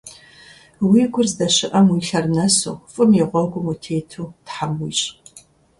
Уи 0.89 1.01
гур 1.13 1.27
здэщыӏэм 1.31 1.87
уи 1.93 2.01
лъэр 2.07 2.25
нэсу, 2.35 2.75
фӏым 2.91 3.11
и 3.21 3.23
гъуэгум 3.31 3.65
утету 3.71 4.33
Тхьэм 4.45 4.71
уищӏ! 4.83 5.05